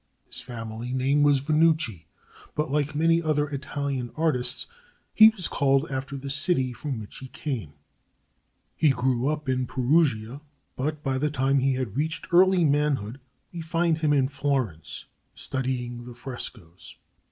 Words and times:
His 0.25 0.41
family 0.41 0.93
name 0.93 1.21
was 1.21 1.41
Vannucci; 1.41 2.07
but 2.55 2.71
like 2.71 2.95
many 2.95 3.21
other 3.21 3.47
Italian 3.49 4.09
artists 4.15 4.65
he 5.13 5.29
was 5.29 5.47
called 5.47 5.91
after 5.91 6.17
the 6.17 6.27
city 6.31 6.73
from 6.73 6.99
which 6.99 7.19
he 7.19 7.27
came. 7.27 7.73
He 8.75 8.89
grew 8.89 9.27
up 9.27 9.47
in 9.47 9.67
Perugia; 9.67 10.41
but 10.75 11.03
by 11.03 11.19
the 11.19 11.29
time 11.29 11.59
he 11.59 11.75
had 11.75 11.95
reached 11.97 12.33
early 12.33 12.65
manhood 12.65 13.19
we 13.53 13.61
find 13.61 13.99
him 13.99 14.11
at 14.11 14.31
Florence, 14.31 15.05
studying 15.35 16.03
the 16.03 16.15
frescos. 16.15 16.95